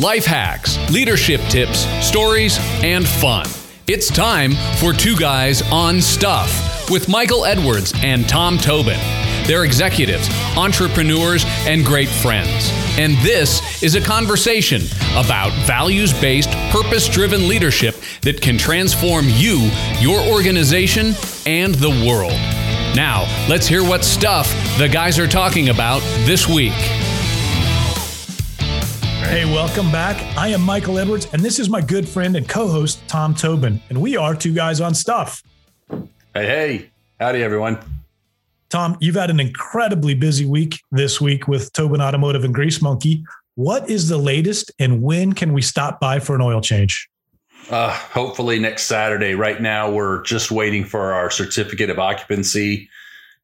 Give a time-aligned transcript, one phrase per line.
[0.00, 3.46] life hacks, leadership tips, stories, and fun.
[3.88, 8.98] It's time for Two Guys on Stuff with Michael Edwards and Tom Tobin.
[9.46, 12.70] They're executives, entrepreneurs, and great friends.
[12.98, 14.82] And this is a conversation
[15.16, 21.14] about values based, purpose driven leadership that can transform you, your organization,
[21.46, 22.38] and the world.
[22.94, 26.74] Now, let's hear what stuff the guys are talking about this week.
[29.28, 30.16] Hey, welcome back.
[30.38, 33.78] I am Michael Edwards, and this is my good friend and co host, Tom Tobin.
[33.90, 35.42] And we are two guys on stuff.
[35.90, 36.90] Hey, hey.
[37.20, 37.78] Howdy, everyone.
[38.70, 43.22] Tom, you've had an incredibly busy week this week with Tobin Automotive and Grease Monkey.
[43.54, 47.06] What is the latest, and when can we stop by for an oil change?
[47.68, 49.34] Uh, hopefully next Saturday.
[49.34, 52.88] Right now, we're just waiting for our certificate of occupancy.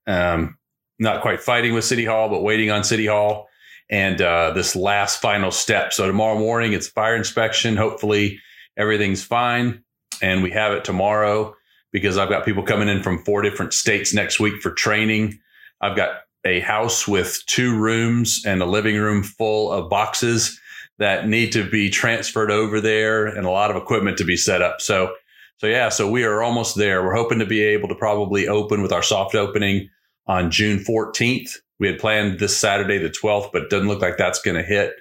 [0.06, 0.56] Um,
[0.98, 3.51] not quite fighting with City Hall, but waiting on City Hall
[3.91, 5.92] and uh, this last final step.
[5.92, 7.77] So tomorrow morning, it's fire inspection.
[7.77, 8.41] Hopefully,
[8.77, 9.83] everything's fine,
[10.22, 11.55] and we have it tomorrow
[11.92, 15.39] because I've got people coming in from four different states next week for training.
[15.81, 20.61] I've got a house with two rooms and a living room full of boxes
[20.98, 24.62] that need to be transferred over there and a lot of equipment to be set
[24.62, 24.80] up.
[24.80, 25.14] So,
[25.58, 27.03] so yeah, so we are almost there.
[27.03, 29.89] We're hoping to be able to probably open with our soft opening
[30.27, 31.58] on June 14th.
[31.78, 34.62] We had planned this Saturday, the 12th, but it doesn't look like that's going to
[34.62, 34.94] hit.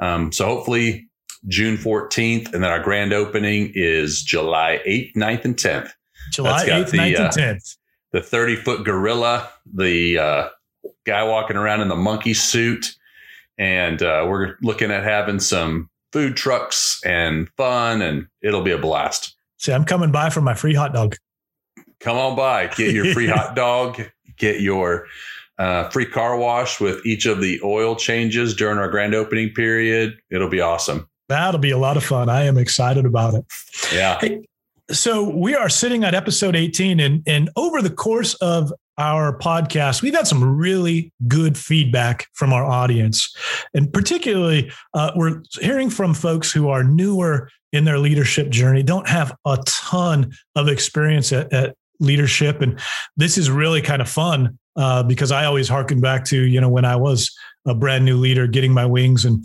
[0.00, 1.08] Um, so hopefully
[1.48, 2.52] June 14th.
[2.52, 5.90] And then our grand opening is July 8th, 9th, and 10th.
[6.32, 7.76] July 8th, the, 9th, and 10th.
[7.76, 7.78] Uh,
[8.12, 10.48] the 30 foot gorilla, the uh,
[11.04, 12.96] guy walking around in the monkey suit.
[13.58, 18.78] And uh, we're looking at having some food trucks and fun, and it'll be a
[18.78, 19.34] blast.
[19.58, 21.16] See, I'm coming by for my free hot dog.
[22.00, 24.00] Come on by, get your free hot dog,
[24.36, 25.06] get your
[25.58, 30.16] uh, free car wash with each of the oil changes during our grand opening period.
[30.30, 31.08] It'll be awesome.
[31.28, 32.28] That'll be a lot of fun.
[32.28, 33.44] I am excited about it.
[33.92, 34.18] Yeah.
[34.20, 34.46] Hey,
[34.90, 40.02] so we are sitting at episode 18, and, and over the course of our podcast,
[40.02, 43.34] we've had some really good feedback from our audience.
[43.72, 49.08] And particularly, uh, we're hearing from folks who are newer in their leadership journey, don't
[49.08, 52.60] have a ton of experience at, at leadership.
[52.60, 52.78] And
[53.16, 56.68] this is really kind of fun uh, because I always harken back to, you know,
[56.68, 57.34] when I was
[57.66, 59.24] a brand new leader getting my wings.
[59.24, 59.44] And,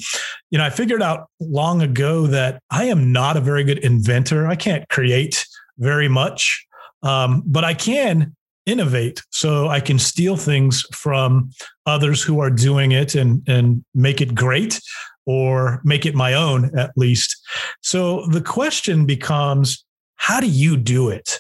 [0.50, 4.48] you know, I figured out long ago that I am not a very good inventor.
[4.48, 5.46] I can't create
[5.78, 6.66] very much,
[7.04, 8.36] um, but I can
[8.66, 9.22] innovate.
[9.30, 11.52] So I can steal things from
[11.86, 14.82] others who are doing it and, and make it great
[15.26, 17.38] or make it my own at least.
[17.82, 19.86] So the question becomes,
[20.16, 21.40] how do you do it?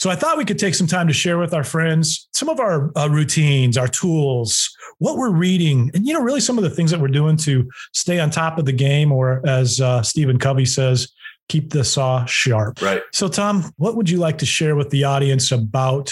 [0.00, 2.58] So I thought we could take some time to share with our friends some of
[2.58, 6.70] our uh, routines, our tools, what we're reading, and you know, really some of the
[6.70, 10.38] things that we're doing to stay on top of the game, or as uh, Stephen
[10.38, 11.12] Covey says,
[11.50, 12.80] keep the saw sharp.
[12.80, 13.02] Right.
[13.12, 16.10] So, Tom, what would you like to share with the audience about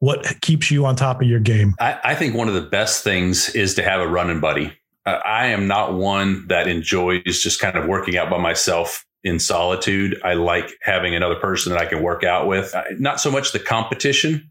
[0.00, 1.76] what keeps you on top of your game?
[1.78, 4.72] I, I think one of the best things is to have a running buddy.
[5.06, 9.38] Uh, I am not one that enjoys just kind of working out by myself in
[9.38, 10.20] solitude.
[10.24, 12.74] I like having another person that I can work out with.
[12.98, 14.50] Not so much the competition,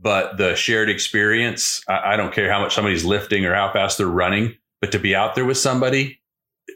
[0.00, 1.82] but the shared experience.
[1.88, 4.98] I, I don't care how much somebody's lifting or how fast they're running, but to
[4.98, 6.20] be out there with somebody,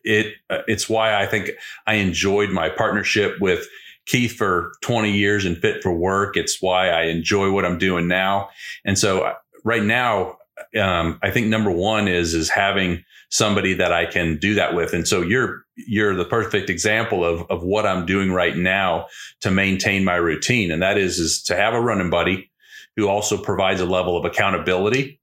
[0.04, 1.50] it uh, it's why I think
[1.86, 3.66] I enjoyed my partnership with
[4.06, 6.36] Keith for 20 years and fit for work.
[6.36, 8.50] It's why I enjoy what I'm doing now.
[8.84, 10.38] And so uh, right now,
[10.78, 14.92] um, I think number one is is having somebody that I can do that with.
[14.92, 19.06] And so you're you're the perfect example of of what I'm doing right now
[19.40, 20.70] to maintain my routine.
[20.70, 22.50] And that is is to have a running buddy
[22.96, 25.20] who also provides a level of accountability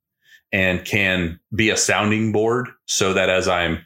[0.52, 3.86] and can be a sounding board so that as I'm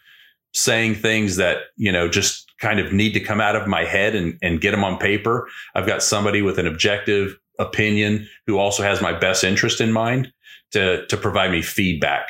[0.53, 4.16] saying things that, you know, just kind of need to come out of my head
[4.16, 8.84] and, and get them on paper, I've got somebody with an objective opinion who also
[8.84, 10.31] has my best interest in mind
[10.73, 12.28] to, to provide me feedback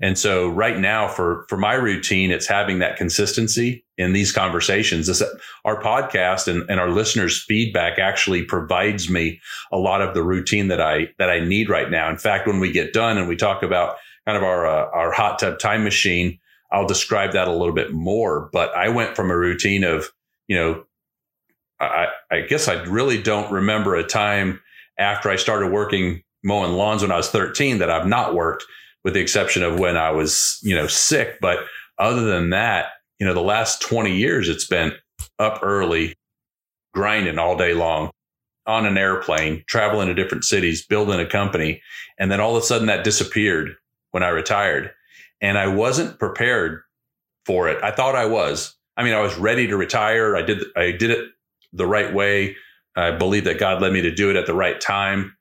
[0.00, 5.06] and so right now for, for my routine, it's having that consistency in these conversations.
[5.06, 5.22] This,
[5.64, 9.40] our podcast and, and our listeners feedback actually provides me
[9.72, 12.10] a lot of the routine that I, that I need right now.
[12.10, 13.96] In fact, when we get done and we talk about
[14.26, 16.38] kind of our, uh, our hot tub time machine,
[16.70, 18.50] I'll describe that a little bit more.
[18.52, 20.10] But I went from a routine of,
[20.46, 20.84] you know,
[21.80, 24.60] I, I guess I really don't remember a time
[24.98, 28.64] after I started working mowing lawns when I was 13 that I've not worked
[29.02, 31.38] with the exception of when I was, you know, sick.
[31.40, 31.58] But
[31.98, 32.86] other than that,
[33.18, 34.92] you know, the last 20 years, it's been
[35.40, 36.14] up early,
[36.94, 38.10] grinding all day long
[38.64, 41.82] on an airplane, traveling to different cities, building a company.
[42.18, 43.74] And then all of a sudden that disappeared
[44.12, 44.92] when I retired.
[45.40, 46.82] And I wasn't prepared
[47.44, 47.82] for it.
[47.82, 48.74] I thought I was.
[48.96, 50.36] I mean, I was ready to retire.
[50.36, 51.28] I did I did it
[51.72, 52.56] the right way.
[52.96, 55.35] I believe that God led me to do it at the right time,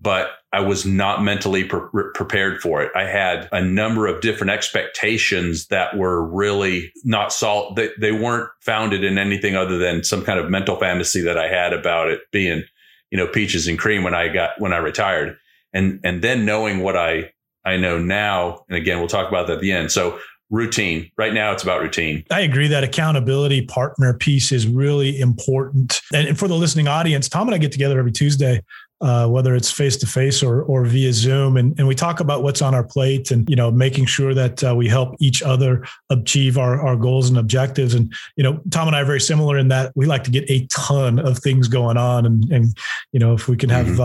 [0.00, 2.90] but I was not mentally pre- prepared for it.
[2.96, 7.76] I had a number of different expectations that were really not salt.
[7.76, 11.48] They, they weren't founded in anything other than some kind of mental fantasy that I
[11.48, 12.64] had about it being,
[13.10, 15.36] you know, peaches and cream when I got when I retired,
[15.72, 17.32] and and then knowing what I
[17.64, 19.92] I know now, and again, we'll talk about that at the end.
[19.92, 20.18] So
[20.50, 21.10] routine.
[21.16, 22.24] Right now, it's about routine.
[22.30, 26.00] I agree that accountability partner piece is really important.
[26.12, 28.62] And for the listening audience, Tom and I get together every Tuesday
[29.02, 32.42] uh, whether it's face to face or or via Zoom, and and we talk about
[32.42, 35.86] what's on our plate, and you know, making sure that uh, we help each other
[36.10, 37.94] achieve our our goals and objectives.
[37.94, 40.44] And you know, Tom and I are very similar in that we like to get
[40.50, 42.76] a ton of things going on, and and
[43.12, 44.00] you know, if we can have mm-hmm.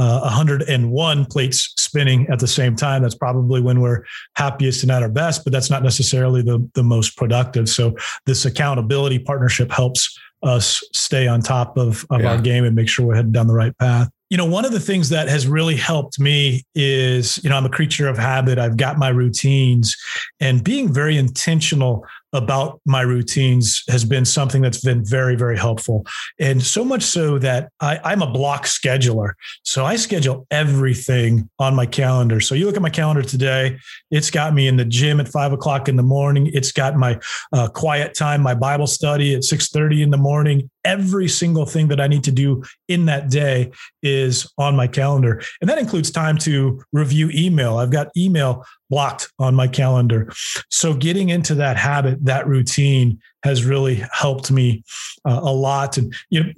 [0.00, 4.04] uh, uh, 101 plates spinning at the same time, that's probably when we're
[4.36, 5.44] happiest and at our best.
[5.44, 7.68] But that's not necessarily the the most productive.
[7.70, 12.32] So this accountability partnership helps us stay on top of, of yeah.
[12.32, 14.72] our game and make sure we're heading down the right path you know, one of
[14.72, 18.58] the things that has really helped me is, you know, I'm a creature of habit.
[18.58, 19.96] I've got my routines
[20.40, 22.04] and being very intentional
[22.34, 26.04] about my routines has been something that's been very, very helpful.
[26.40, 29.34] And so much so that I, am a block scheduler.
[29.62, 32.40] So I schedule everything on my calendar.
[32.40, 33.78] So you look at my calendar today,
[34.10, 36.50] it's got me in the gym at five o'clock in the morning.
[36.52, 37.20] It's got my
[37.52, 40.70] uh, quiet time, my Bible study at 6:30 in the morning.
[40.84, 43.72] Every single thing that I need to do in that day
[44.02, 45.42] is on my calendar.
[45.60, 47.78] And that includes time to review email.
[47.78, 50.32] I've got email blocked on my calendar.
[50.68, 54.84] So getting into that habit, that routine has really helped me
[55.24, 55.96] uh, a lot.
[55.96, 56.52] And you know,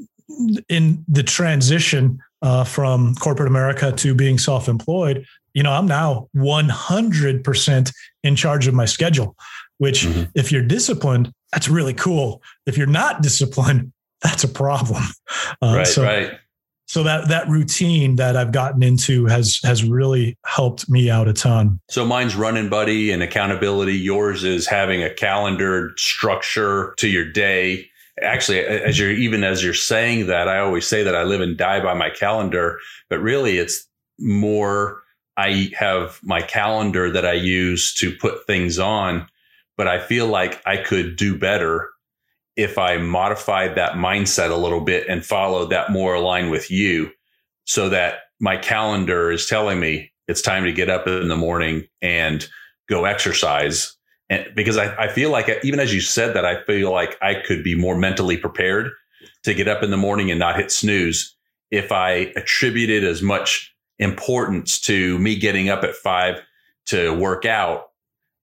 [0.69, 7.93] in the transition uh, from corporate America to being self-employed, you know, I'm now 100%
[8.23, 9.37] in charge of my schedule.
[9.79, 10.25] Which, mm-hmm.
[10.35, 12.43] if you're disciplined, that's really cool.
[12.67, 13.93] If you're not disciplined,
[14.27, 15.03] that's a problem.
[15.63, 16.33] Uh, right, so, right
[16.87, 21.33] so that that routine that I've gotten into has has really helped me out a
[21.33, 21.81] ton.
[21.91, 23.95] So mine's running buddy and accountability.
[23.95, 27.89] Yours is having a calendar structure to your day.
[28.23, 31.57] Actually, as you're even as you're saying that, I always say that I live and
[31.57, 32.79] die by my calendar,
[33.11, 33.87] but really it's
[34.19, 35.03] more
[35.37, 39.27] I have my calendar that I use to put things on,
[39.77, 41.91] but I feel like I could do better
[42.57, 47.11] if I modified that mindset a little bit and followed that more aligned with you
[47.65, 51.87] so that my calendar is telling me it's time to get up in the morning
[52.03, 52.49] and
[52.89, 53.97] go exercise.
[54.29, 57.35] And because I, I feel like even as you said that, I feel like I
[57.35, 58.91] could be more mentally prepared
[59.45, 61.37] to get up in the morning and not hit snooze
[61.71, 66.41] if I attributed as much importance to me getting up at five
[66.87, 67.86] to work out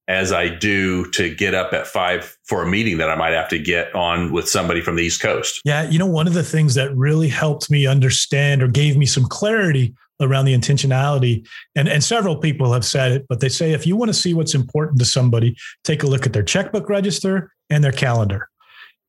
[0.07, 3.47] as I do to get up at five for a meeting that I might have
[3.49, 5.61] to get on with somebody from the East Coast.
[5.63, 5.89] Yeah.
[5.89, 9.25] You know, one of the things that really helped me understand or gave me some
[9.25, 11.45] clarity around the intentionality,
[11.75, 14.33] and, and several people have said it, but they say if you want to see
[14.33, 18.47] what's important to somebody, take a look at their checkbook register and their calendar.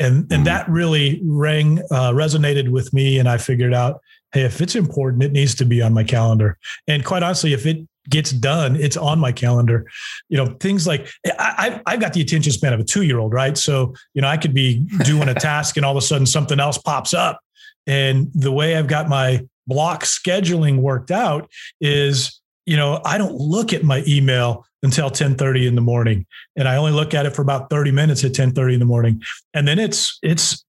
[0.00, 0.44] And, and mm-hmm.
[0.44, 3.18] that really rang, uh, resonated with me.
[3.18, 4.00] And I figured out,
[4.32, 6.58] hey, if it's important, it needs to be on my calendar.
[6.88, 9.86] And quite honestly, if it gets done, it's on my calendar.
[10.28, 11.08] You know, things like
[11.38, 13.56] I, I've got the attention span of a two year old, right?
[13.56, 16.60] So, you know, I could be doing a task and all of a sudden something
[16.60, 17.40] else pops up.
[17.86, 23.34] And the way I've got my block scheduling worked out is, you know, I don't
[23.34, 27.34] look at my email until 10:30 in the morning and I only look at it
[27.34, 29.22] for about 30 minutes at 10:30 in the morning
[29.54, 30.62] and then it's it's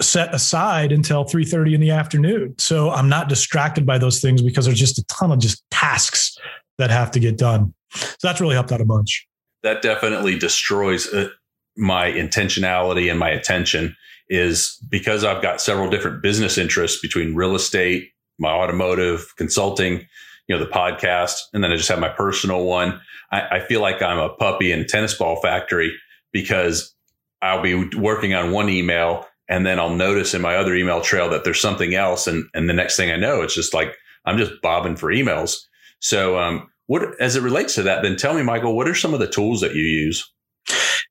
[0.00, 4.66] set aside until 3:30 in the afternoon so I'm not distracted by those things because
[4.66, 6.38] there's just a ton of just tasks
[6.78, 7.74] that have to get done.
[7.90, 9.26] So that's really helped out a bunch.
[9.62, 11.30] That definitely destroys uh,
[11.76, 13.96] my intentionality and my attention
[14.28, 20.06] is because I've got several different business interests between real estate, my automotive, consulting,
[20.48, 23.00] you know, the podcast, and then I just have my personal one.
[23.30, 25.92] I, I feel like I'm a puppy in tennis ball factory
[26.32, 26.94] because
[27.42, 31.28] I'll be working on one email and then I'll notice in my other email trail
[31.30, 32.26] that there's something else.
[32.26, 35.58] And, and the next thing I know, it's just like I'm just bobbing for emails.
[36.00, 39.12] So, um, what as it relates to that, then tell me, Michael, what are some
[39.12, 40.32] of the tools that you use?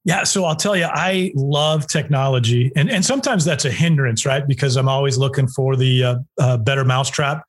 [0.05, 4.47] Yeah, so I'll tell you, I love technology, and and sometimes that's a hindrance, right?
[4.47, 7.43] Because I'm always looking for the uh, uh, better mousetrap.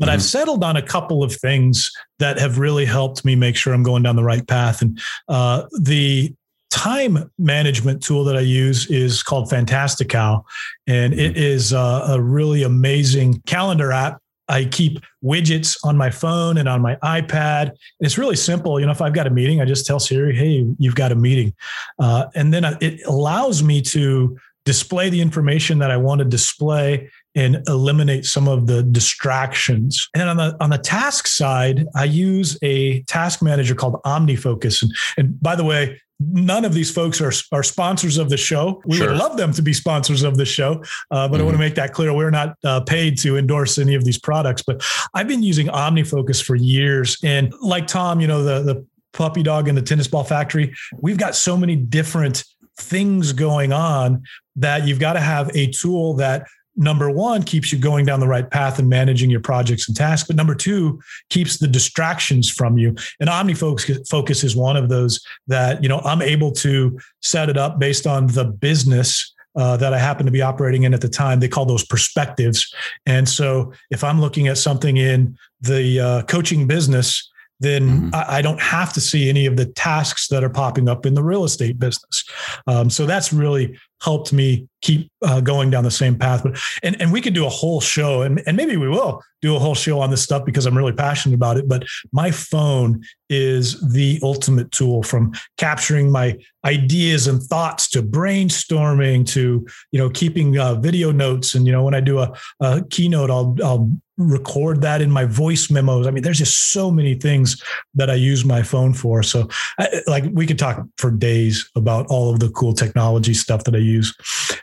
[0.00, 0.14] But mm-hmm.
[0.14, 3.84] I've settled on a couple of things that have really helped me make sure I'm
[3.84, 4.82] going down the right path.
[4.82, 6.34] And uh, the
[6.70, 10.44] time management tool that I use is called Fantastical,
[10.88, 11.42] and it mm-hmm.
[11.42, 16.82] is a, a really amazing calendar app I keep widgets on my phone and on
[16.82, 17.72] my iPad.
[18.00, 18.78] It's really simple.
[18.80, 21.14] You know, if I've got a meeting, I just tell Siri, "Hey, you've got a
[21.14, 21.54] meeting,"
[21.98, 27.10] uh, and then it allows me to display the information that I want to display
[27.34, 30.08] and eliminate some of the distractions.
[30.14, 34.82] And on the on the task side, I use a task manager called OmniFocus.
[34.82, 38.82] And, and by the way, none of these folks are, are sponsors of the show.
[38.86, 39.08] We sure.
[39.08, 41.40] would love them to be sponsors of the show, uh, but mm-hmm.
[41.40, 42.12] I want to make that clear.
[42.14, 44.84] We're not uh, paid to endorse any of these products, but
[45.14, 47.16] I've been using OmniFocus for years.
[47.24, 51.18] And like Tom, you know, the, the puppy dog in the tennis ball factory, we've
[51.18, 52.44] got so many different
[52.78, 54.22] things going on
[54.56, 58.28] that you've got to have a tool that number one keeps you going down the
[58.28, 62.78] right path and managing your projects and tasks but number two keeps the distractions from
[62.78, 67.48] you and omnifocus focus is one of those that you know i'm able to set
[67.48, 71.00] it up based on the business uh, that I happen to be operating in at
[71.00, 71.40] the time.
[71.40, 72.74] They call those perspectives.
[73.04, 77.30] And so if I'm looking at something in the uh, coaching business,
[77.62, 78.14] then mm-hmm.
[78.14, 81.14] I, I, don't have to see any of the tasks that are popping up in
[81.14, 82.24] the real estate business.
[82.66, 86.42] Um, so that's really helped me keep uh, going down the same path.
[86.42, 89.56] But and and we could do a whole show, and and maybe we will do
[89.56, 91.68] a whole show on this stuff because I'm really passionate about it.
[91.68, 99.26] But my phone is the ultimate tool from capturing my ideas and thoughts to brainstorming
[99.28, 101.54] to you know keeping uh, video notes.
[101.54, 105.24] And you know when I do a, a keynote, I'll I'll record that in my
[105.24, 106.06] voice memos.
[106.06, 107.62] I mean, there's just so many things
[107.94, 109.22] that I use my phone for.
[109.22, 113.64] So, I, like, we could talk for days about all of the cool technology stuff
[113.64, 114.14] that I use.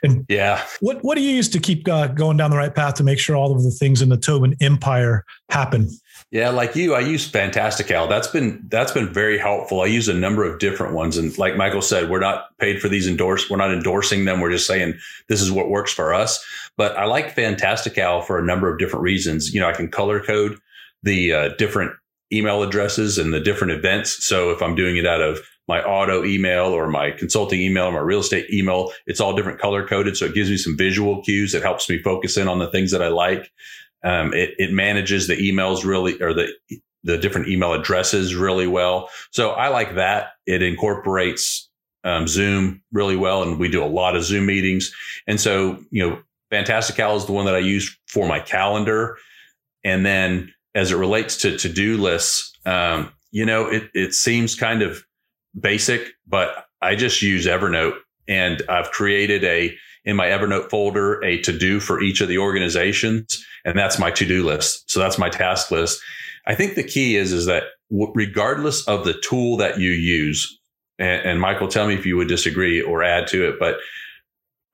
[0.02, 2.94] And yeah, what what do you use to keep uh, going down the right path
[2.94, 5.88] to make sure all of the things in the Tobin empire happen?
[6.30, 8.06] Yeah, like you, I use Fantastical.
[8.06, 9.80] That's been that's been very helpful.
[9.80, 12.88] I use a number of different ones, and like Michael said, we're not paid for
[12.88, 13.50] these endorse.
[13.50, 14.40] We're not endorsing them.
[14.40, 14.94] We're just saying
[15.28, 16.44] this is what works for us.
[16.76, 19.52] But I like Fantastical for a number of different reasons.
[19.52, 20.58] You know, I can color code
[21.02, 21.92] the uh, different
[22.32, 24.24] email addresses and the different events.
[24.24, 27.92] So if I'm doing it out of my auto email or my consulting email or
[27.92, 30.16] my real estate email, it's all different color coded.
[30.16, 31.54] So it gives me some visual cues.
[31.54, 33.52] It helps me focus in on the things that I like.
[34.02, 36.52] Um, it, it manages the emails really, or the
[37.02, 39.08] the different email addresses really well.
[39.30, 40.32] So I like that.
[40.46, 41.70] It incorporates
[42.04, 44.94] um, Zoom really well, and we do a lot of Zoom meetings.
[45.26, 49.16] And so, you know, Fantastical is the one that I use for my calendar.
[49.84, 54.54] And then as it relates to to do lists, um, you know, it it seems
[54.54, 55.04] kind of
[55.58, 57.96] basic, but I just use Evernote,
[58.28, 62.38] and I've created a in my Evernote folder a to do for each of the
[62.38, 64.90] organizations, and that's my to do list.
[64.90, 66.00] So that's my task list.
[66.46, 70.58] I think the key is is that regardless of the tool that you use,
[70.98, 73.76] and, and Michael, tell me if you would disagree or add to it, but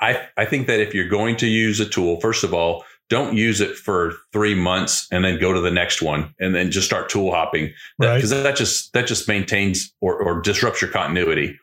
[0.01, 3.37] I I think that if you're going to use a tool, first of all, don't
[3.37, 6.87] use it for three months and then go to the next one and then just
[6.87, 8.43] start tool hopping because that, right.
[8.43, 11.59] that, just that just maintains or, or disrupts your continuity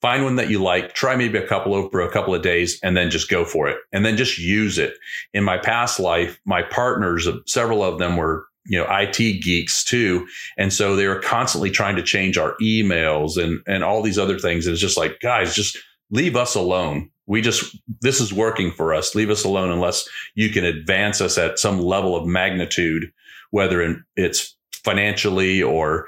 [0.00, 2.96] find one that you like try maybe a couple over a couple of days and
[2.96, 3.78] then just go for it.
[3.92, 4.94] And then just use it.
[5.34, 10.26] In my past life my partners several of them were you know IT geeks too.
[10.56, 14.38] And so they were constantly trying to change our emails and and all these other
[14.38, 14.66] things.
[14.66, 15.78] And it's just like guys just
[16.10, 17.10] leave us alone.
[17.26, 19.14] We just this is working for us.
[19.14, 23.12] Leave us alone unless you can advance us at some level of magnitude
[23.50, 26.06] whether it's financially or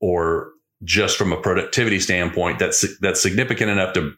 [0.00, 0.50] or
[0.84, 4.12] just from a productivity standpoint that's that's significant enough to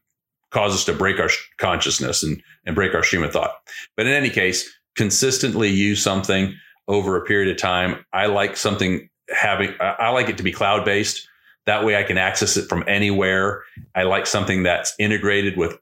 [0.50, 3.54] cause us to break our consciousness and and break our stream of thought.
[3.96, 6.54] But in any case consistently use something
[6.88, 8.04] over a period of time.
[8.12, 11.28] I like something having i like it to be cloud based
[11.66, 13.62] that way i can access it from anywhere.
[13.94, 15.78] I like something that's integrated with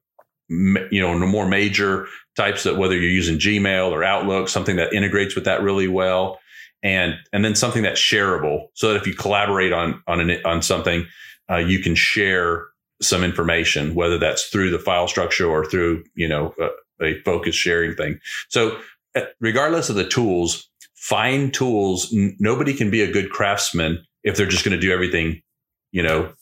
[0.49, 2.07] you know, more major
[2.37, 6.39] types that whether you're using Gmail or Outlook, something that integrates with that really well,
[6.87, 10.63] and and then something that's shareable, so that if you collaborate on on an, on
[10.63, 11.05] something,
[11.51, 12.67] uh, you can share
[13.03, 16.55] some information, whether that's through the file structure or through you know
[17.01, 18.21] a, a focus sharing thing.
[18.49, 18.79] So
[19.17, 22.15] uh, regardless of the tools, find tools.
[22.15, 25.43] N- nobody can be a good craftsman if they're just going to do everything,
[25.91, 26.33] you know,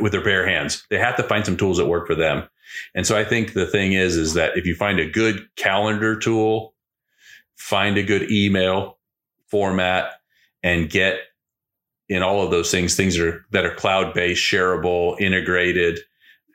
[0.00, 0.86] with their bare hands.
[0.88, 2.48] They have to find some tools that work for them.
[2.94, 6.16] And so I think the thing is, is that if you find a good calendar
[6.16, 6.74] tool,
[7.56, 8.99] find a good email
[9.50, 10.14] format
[10.62, 11.20] and get
[12.08, 16.00] in all of those things, things are, that are cloud based, shareable, integrated,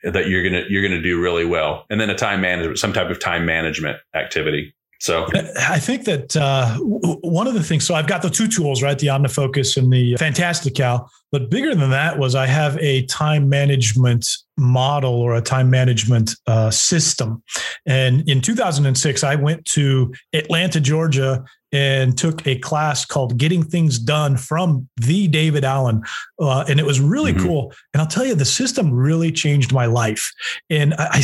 [0.03, 1.85] that you're to, you're to do really well.
[1.89, 4.75] And then a time management, some type of time management activity.
[4.99, 5.27] So
[5.59, 8.97] I think that uh, one of the things, so I've got the two tools, right?
[8.97, 11.09] The OmniFocus and the Fantastical.
[11.31, 14.25] But bigger than that was I have a time management
[14.57, 17.43] model or a time management uh, system.
[17.85, 21.43] And in 2006, I went to Atlanta, Georgia,
[21.75, 26.03] and took a class called Getting Things Done from the David Allen.
[26.39, 27.46] Uh, and it was really mm-hmm.
[27.46, 27.74] cool.
[27.94, 30.32] And I'll tell you, the system really changed my life.
[30.70, 31.24] And I, I,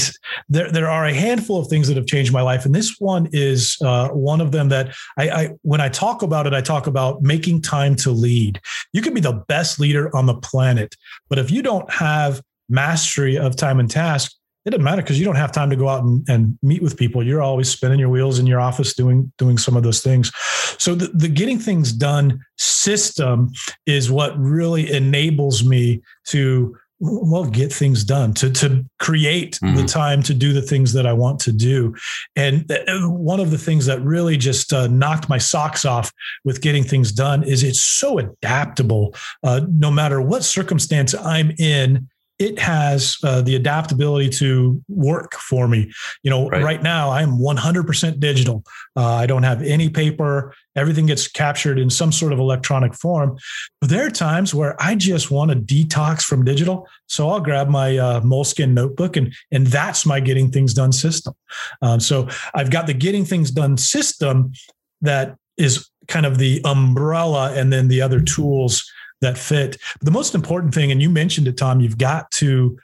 [0.50, 2.66] there, there are a handful of things that have changed my life.
[2.66, 6.46] And this one is uh, one of them that I, I, when I talk about
[6.48, 8.60] it, I talk about making time to lead.
[8.92, 10.98] You can be the best leader on the planet,
[11.30, 14.34] but if you don't have mastery of time and task,
[14.66, 16.98] it doesn't matter because you don't have time to go out and, and meet with
[16.98, 17.24] people.
[17.24, 20.32] You're always spinning your wheels in your office doing doing some of those things.
[20.78, 23.52] So the, the getting things done system
[23.86, 29.76] is what really enables me to well get things done to to create mm-hmm.
[29.76, 31.96] the time to do the things that I want to do.
[32.36, 36.12] And uh, one of the things that really just uh, knocked my socks off
[36.46, 39.16] with getting things done is it's so adaptable.
[39.44, 42.08] Uh, no matter what circumstance I'm in,
[42.42, 45.92] it has uh, the adaptability to work for me.
[46.24, 48.64] You know, right, right now I'm 100% digital.
[48.96, 50.52] Uh, I don't have any paper.
[50.76, 53.38] Everything gets captured in some sort of electronic form.
[53.80, 56.88] But there are times where I just want to detox from digital.
[57.06, 61.36] So I'll grab my uh, Moleskine notebook and, and that's my getting things done system.
[61.84, 64.54] Um, so I've got the getting things done system
[65.02, 69.78] that is kind of the umbrella and then the other tools that fit.
[70.00, 72.78] But The most important thing, and you mentioned it, Tom, you've got to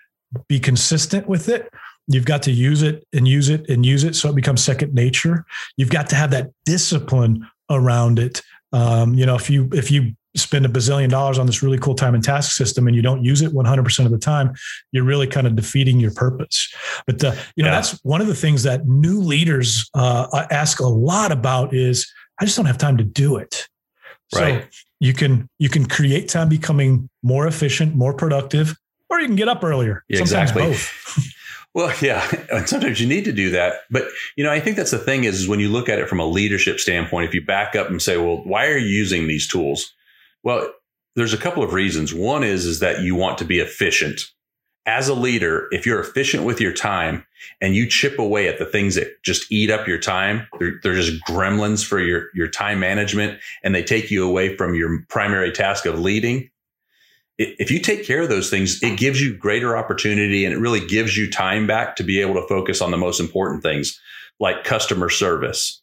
[0.47, 1.71] be consistent with it.
[2.07, 4.93] You've got to use it and use it and use it so it becomes second
[4.93, 5.45] nature.
[5.75, 8.41] You've got to have that discipline around it.
[8.71, 11.95] Um, you know, if you if you spend a bazillion dollars on this really cool
[11.95, 14.53] time and task system and you don't use it 100% of the time
[14.91, 16.73] you're really kind of defeating your purpose
[17.07, 17.75] but uh, you know yeah.
[17.75, 22.45] that's one of the things that new leaders uh, ask a lot about is i
[22.45, 23.67] just don't have time to do it
[24.35, 24.63] right.
[24.63, 28.75] so you can you can create time becoming more efficient, more productive,
[29.09, 30.03] or you can get up earlier.
[30.07, 30.75] Yeah, exactly.
[31.73, 33.81] well, yeah, and sometimes you need to do that.
[33.89, 36.09] But you know, I think that's the thing is, is when you look at it
[36.09, 39.27] from a leadership standpoint, if you back up and say, well, why are you using
[39.27, 39.93] these tools?
[40.43, 40.71] Well,
[41.15, 42.13] there's a couple of reasons.
[42.13, 44.21] One is is that you want to be efficient
[44.87, 47.25] as a leader, if you're efficient with your time
[47.61, 50.95] and you chip away at the things that just eat up your time, they're, they're
[50.95, 55.51] just gremlins for your, your time management and they take you away from your primary
[55.51, 56.49] task of leading.
[57.37, 60.85] If you take care of those things, it gives you greater opportunity and it really
[60.87, 63.99] gives you time back to be able to focus on the most important things
[64.39, 65.81] like customer service,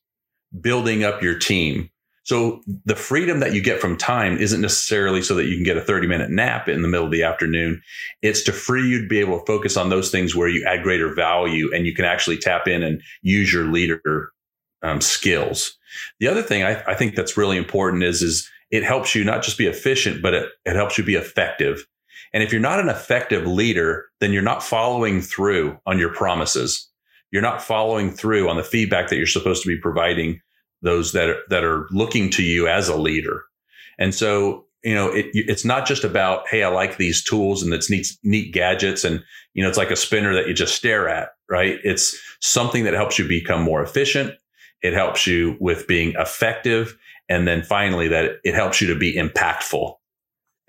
[0.61, 1.91] building up your team,
[2.25, 5.77] so the freedom that you get from time isn't necessarily so that you can get
[5.77, 7.83] a 30 minute nap in the middle of the afternoon.
[8.23, 10.83] It's to free you to be able to focus on those things where you add
[10.83, 14.33] greater value and you can actually tap in and use your leader
[14.83, 15.77] um, skills.
[16.19, 19.43] The other thing I, I, think that's really important is, is it helps you not
[19.43, 21.87] just be efficient, but it, it helps you be effective.
[22.33, 26.89] And if you're not an effective leader, then you're not following through on your promises.
[27.31, 30.41] You're not following through on the feedback that you're supposed to be providing
[30.85, 33.43] those that are, that are looking to you as a leader.
[33.99, 37.73] And so, you know, it, it's not just about, Hey, I like these tools and
[37.73, 39.03] it's neat, neat gadgets.
[39.03, 39.23] And,
[39.55, 41.79] you know, it's like a spinner that you just stare at, right?
[41.83, 44.35] It's something that helps you become more efficient.
[44.83, 46.97] It helps you with being effective.
[47.29, 49.95] And then finally that it helps you to be impactful.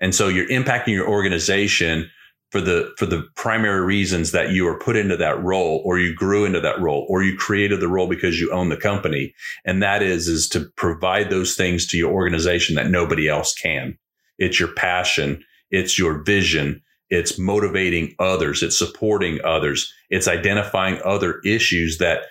[0.00, 2.10] And so you're impacting your organization
[2.50, 6.14] for the for the primary reasons that you were put into that role or you
[6.14, 9.34] grew into that role or you created the role because you own the company.
[9.64, 13.98] And that is is to provide those things to your organization that nobody else can.
[14.38, 15.42] It's your passion.
[15.70, 16.82] It's your vision.
[17.10, 18.62] It's motivating others.
[18.62, 19.92] It's supporting others.
[20.10, 22.22] It's identifying other issues that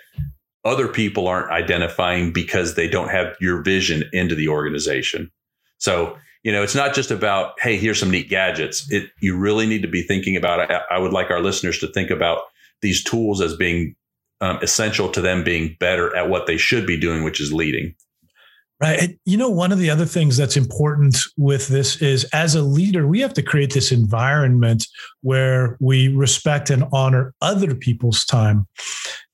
[0.64, 5.30] other people aren't identifying because they don't have your vision into the organization.
[5.78, 8.88] So you know, it's not just about, hey, here's some neat gadgets.
[8.92, 10.80] It you really need to be thinking about it.
[10.88, 12.38] I would like our listeners to think about
[12.82, 13.96] these tools as being
[14.40, 17.96] um, essential to them being better at what they should be doing, which is leading.
[18.78, 19.18] Right.
[19.24, 23.06] You know, one of the other things that's important with this is as a leader,
[23.06, 24.86] we have to create this environment
[25.22, 28.66] where we respect and honor other people's time.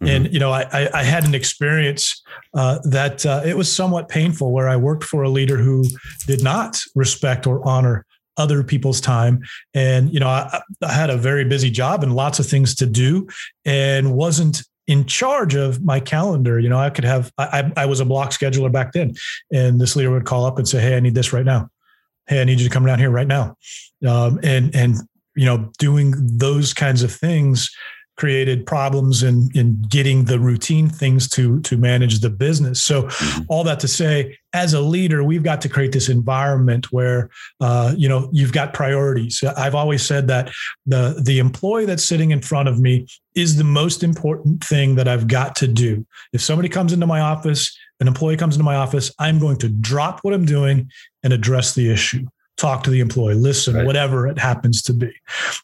[0.01, 0.07] Mm-hmm.
[0.07, 2.23] And, you know, I, I, had an experience
[2.55, 5.87] uh, that uh, it was somewhat painful where I worked for a leader who
[6.29, 9.43] did not respect or honor other people's time.
[9.75, 12.87] And, you know, I, I had a very busy job and lots of things to
[12.87, 13.29] do
[13.65, 16.59] and wasn't in charge of my calendar.
[16.59, 19.15] You know, I could have, I, I was a block scheduler back then,
[19.53, 21.69] and this leader would call up and say, Hey, I need this right now.
[22.27, 23.57] Hey, I need you to come down here right now.
[24.07, 24.97] Um, and, and,
[25.35, 27.71] you know, doing those kinds of things
[28.17, 32.83] created problems in in getting the routine things to to manage the business.
[32.83, 33.43] So mm-hmm.
[33.49, 37.95] all that to say, as a leader, we've got to create this environment where uh,
[37.97, 39.43] you know you've got priorities.
[39.57, 40.53] I've always said that
[40.87, 45.09] the the employee that's sitting in front of me is the most important thing that
[45.09, 46.07] I've got to do.
[46.33, 49.69] If somebody comes into my office an employee comes into my office, I'm going to
[49.69, 50.91] drop what I'm doing
[51.23, 52.27] and address the issue
[52.63, 53.85] talk to the employee, listen, right.
[53.85, 55.13] whatever it happens to be.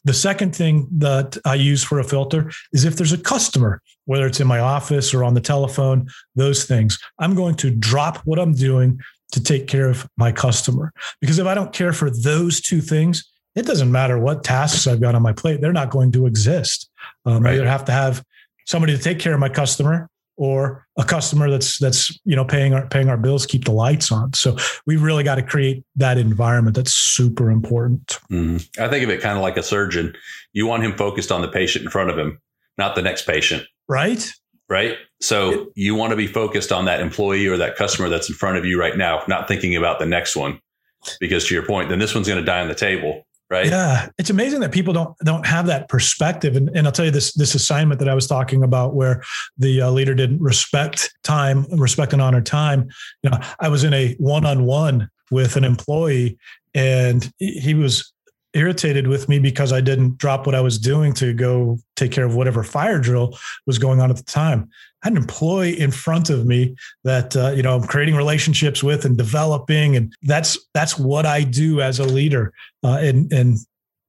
[0.03, 4.27] The second thing that I use for a filter is if there's a customer, whether
[4.27, 8.37] it's in my office or on the telephone, those things, I'm going to drop what
[8.37, 8.99] I'm doing
[9.31, 10.91] to take care of my customer.
[11.21, 13.23] Because if I don't care for those two things,
[13.55, 16.89] it doesn't matter what tasks I've got on my plate, they're not going to exist.
[17.25, 17.51] Um, right.
[17.51, 18.23] I either have to have
[18.65, 22.73] somebody to take care of my customer or a customer that's that's you know paying
[22.73, 24.33] our paying our bills keep the lights on.
[24.33, 28.17] So we really got to create that environment that's super important.
[28.31, 28.81] Mm-hmm.
[28.81, 30.15] i think of it kind of like a surgeon.
[30.53, 32.39] You want him focused on the patient in front of him
[32.77, 33.63] not the next patient.
[33.89, 34.31] Right?
[34.69, 34.95] Right?
[35.19, 38.35] So it, you want to be focused on that employee or that customer that's in
[38.35, 40.59] front of you right now not thinking about the next one.
[41.19, 43.67] Because to your point then this one's going to die on the table right?
[43.67, 46.55] Yeah it's amazing that people don't don't have that perspective.
[46.55, 49.23] And, and i'll tell you this this assignment that i was talking about where
[49.57, 52.89] the uh, leader didn't respect time respect and honor time.
[53.23, 56.37] You know i was in a one-on-one with an employee
[56.73, 58.11] and he was
[58.53, 62.25] irritated with me because I didn't drop what I was doing to go take care
[62.25, 64.69] of whatever fire drill was going on at the time.
[65.03, 69.05] Had an employee in front of me that uh, you know I'm creating relationships with
[69.05, 72.53] and developing, and that's that's what I do as a leader.
[72.83, 73.57] Uh, and and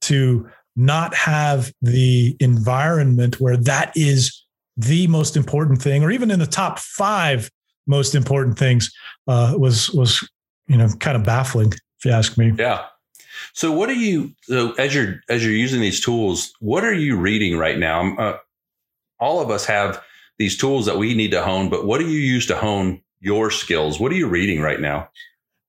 [0.03, 4.44] to not have the environment where that is
[4.76, 7.50] the most important thing, or even in the top five
[7.87, 8.92] most important things,
[9.29, 10.29] uh, was was
[10.66, 12.53] you know kind of baffling if you ask me.
[12.59, 12.87] Yeah.
[13.53, 16.53] So what are you so as you're as you're using these tools?
[16.61, 18.14] What are you reading right now?
[18.16, 18.38] Uh,
[19.18, 20.03] all of us have
[20.40, 23.50] these tools that we need to hone, but what do you use to hone your
[23.50, 24.00] skills?
[24.00, 25.11] What are you reading right now?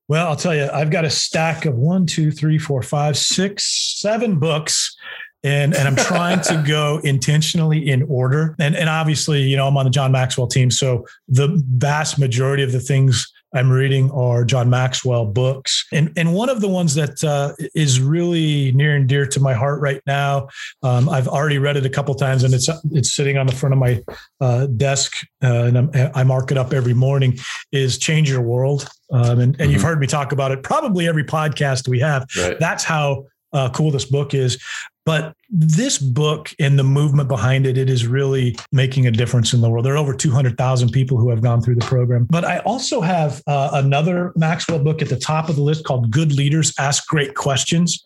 [0.07, 3.99] Well, I'll tell you, I've got a stack of one, two, three, four, five, six,
[3.99, 4.95] seven books.
[5.43, 8.55] And, and I'm trying to go intentionally in order.
[8.59, 10.71] And, and obviously, you know, I'm on the John Maxwell team.
[10.71, 15.85] So the vast majority of the things I'm reading are John Maxwell books.
[15.91, 19.53] And, and one of the ones that uh, is really near and dear to my
[19.53, 20.47] heart right now,
[20.83, 23.73] um, I've already read it a couple times and it's, it's sitting on the front
[23.73, 24.01] of my
[24.39, 27.37] uh, desk uh, and I'm, i mark it up every morning
[27.71, 28.87] is Change Your World.
[29.11, 29.71] Um, and, and mm-hmm.
[29.71, 32.25] you've heard me talk about it probably every podcast we have.
[32.37, 32.59] Right.
[32.59, 34.61] That's how uh, cool this book is.
[35.05, 39.61] But this book and the movement behind it, it is really making a difference in
[39.61, 39.85] the world.
[39.85, 42.27] There are over 200,000 people who have gone through the program.
[42.29, 46.11] But I also have uh, another Maxwell book at the top of the list called
[46.11, 48.05] Good Leaders Ask Great Questions.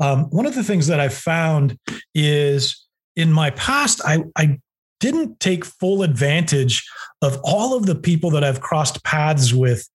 [0.00, 1.78] Um, one of the things that I found
[2.14, 4.58] is in my past, I, I
[5.00, 6.84] didn't take full advantage
[7.22, 9.88] of all of the people that I've crossed paths with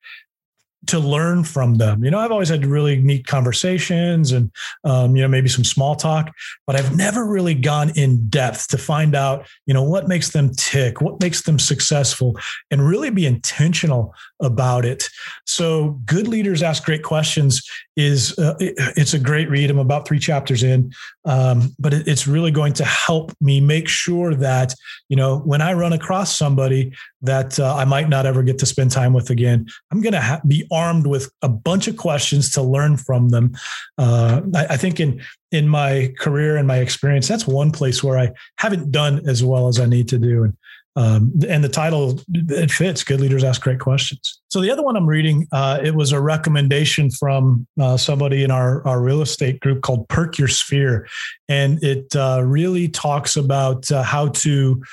[0.87, 2.03] to learn from them.
[2.03, 4.51] You know, I've always had really neat conversations and,
[4.83, 6.31] um, you know, maybe some small talk,
[6.65, 10.51] but I've never really gone in depth to find out, you know, what makes them
[10.55, 12.35] tick, what makes them successful,
[12.71, 15.07] and really be intentional about it.
[15.45, 17.61] So, Good Leaders Ask Great Questions
[17.95, 19.69] is uh, it, it's a great read.
[19.69, 20.91] I'm about three chapters in,
[21.25, 24.73] um, but it, it's really going to help me make sure that
[25.09, 28.65] you know when I run across somebody that uh, I might not ever get to
[28.65, 32.51] spend time with again, I'm going to ha- be armed with a bunch of questions
[32.53, 33.53] to learn from them.
[33.97, 38.17] Uh, I, I think in in my career and my experience, that's one place where
[38.17, 40.43] I haven't done as well as I need to do.
[40.43, 40.57] And
[40.95, 43.03] um, and the title it fits.
[43.03, 44.41] Good leaders ask great questions.
[44.49, 48.51] So the other one I'm reading, uh, it was a recommendation from uh, somebody in
[48.51, 51.07] our our real estate group called Perk Your Sphere,
[51.47, 54.83] and it uh, really talks about uh, how to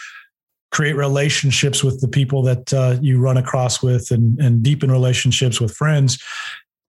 [0.70, 5.61] create relationships with the people that uh, you run across with, and and deepen relationships
[5.61, 6.22] with friends.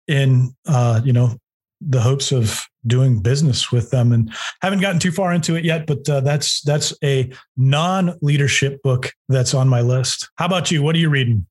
[0.07, 1.35] In uh, you know
[1.81, 4.11] the hopes of doing business with them.
[4.11, 9.11] And haven't gotten too far into it yet but uh, that's that's a non-leadership book
[9.27, 10.29] that's on my list.
[10.35, 10.81] How about you?
[10.83, 11.45] What are you reading?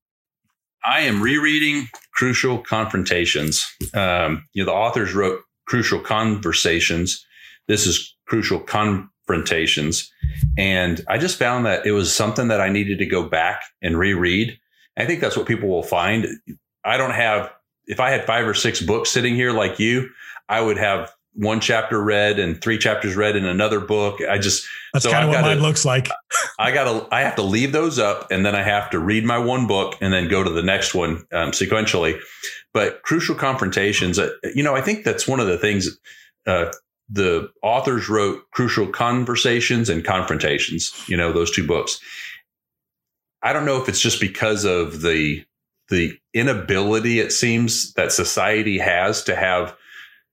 [0.85, 3.65] I am rereading crucial confrontations.
[3.93, 7.25] Um, you know the authors wrote crucial conversations.
[7.67, 8.59] This is crucial
[9.29, 10.11] confrontations
[10.57, 13.97] and i just found that it was something that i needed to go back and
[13.97, 14.57] reread
[14.97, 16.27] i think that's what people will find
[16.83, 17.51] i don't have
[17.85, 20.09] if i had five or six books sitting here like you
[20.49, 24.19] I would have one chapter read and three chapters read in another book.
[24.27, 26.09] I just that's so kind of what gotta, mine looks like.
[26.59, 29.37] I gotta I have to leave those up and then I have to read my
[29.37, 32.19] one book and then go to the next one um, sequentially.
[32.73, 35.97] But crucial confrontations, uh, you know, I think that's one of the things.
[36.47, 36.71] Uh,
[37.09, 40.93] the authors wrote crucial conversations and confrontations.
[41.07, 41.99] You know, those two books.
[43.41, 45.43] I don't know if it's just because of the
[45.89, 49.75] the inability it seems that society has to have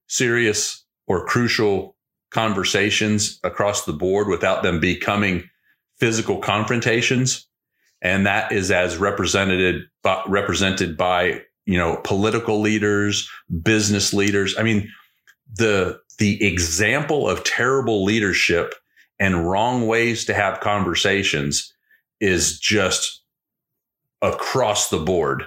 [0.07, 1.97] serious or crucial
[2.31, 5.49] conversations across the board without them becoming
[5.99, 7.49] physical confrontations.
[8.03, 9.85] And that is as represented
[10.27, 13.31] represented by you know political leaders,
[13.63, 14.57] business leaders.
[14.59, 14.91] I mean,
[15.53, 18.75] the the example of terrible leadership
[19.19, 21.73] and wrong ways to have conversations
[22.21, 23.23] is just
[24.23, 25.45] across the board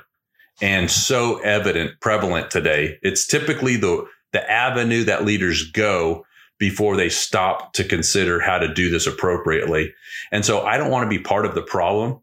[0.61, 2.99] and so evident prevalent today.
[3.01, 6.25] It's typically the the avenue that leaders go
[6.59, 9.93] before they stop to consider how to do this appropriately.
[10.31, 12.19] And so i don't want to be part of the problem.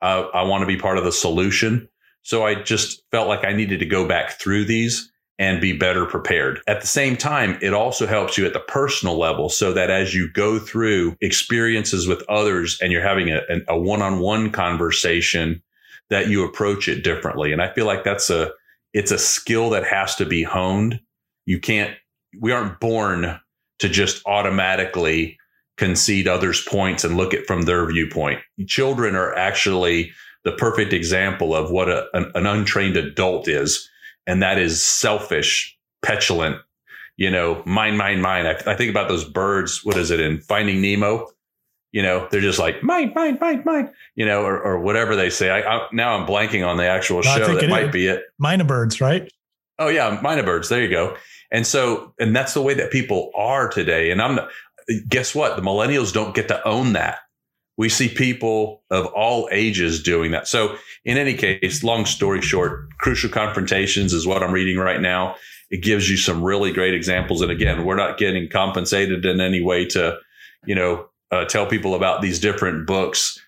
[0.00, 1.88] Uh, i want to be part of the solution.
[2.22, 6.04] So i just felt like i needed to go back through these and be better
[6.04, 6.60] prepared.
[6.66, 10.14] At the same time, it also helps you at the personal level so that as
[10.14, 15.62] you go through experiences with others and you're having a, one-on-one conversation
[16.10, 17.52] that you approach it differently.
[17.52, 18.52] And I feel like that's a
[18.92, 21.00] it's a skill that has to be honed.
[21.46, 21.96] You can't
[22.40, 23.40] we aren't born
[23.78, 25.38] to just automatically
[25.78, 28.40] concede others' points and look at from their viewpoint.
[28.66, 30.12] Children are actually
[30.44, 33.88] the perfect example of what a, an, an untrained adult is
[34.26, 36.58] and that is selfish, petulant,
[37.16, 38.46] you know, mine, mine, mine.
[38.46, 39.84] I, I, think about those birds.
[39.84, 41.28] What is it in Finding Nemo?
[41.92, 43.92] You know, they're just like mine, mine, mine, mine.
[44.14, 45.50] You know, or, or whatever they say.
[45.50, 47.54] I, I, now I'm blanking on the actual no, show.
[47.54, 47.92] That might is.
[47.92, 48.24] be it.
[48.40, 49.30] Myna birds, right?
[49.78, 50.68] Oh yeah, Myna birds.
[50.68, 51.16] There you go.
[51.50, 54.10] And so, and that's the way that people are today.
[54.10, 54.40] And I'm.
[55.08, 55.54] Guess what?
[55.54, 57.20] The millennials don't get to own that
[57.82, 60.46] we see people of all ages doing that.
[60.46, 65.34] So, in any case, long story short, Crucial Confrontations is what I'm reading right now.
[65.68, 67.40] It gives you some really great examples.
[67.40, 70.16] And again, we're not getting compensated in any way to,
[70.64, 73.40] you know, uh, tell people about these different books,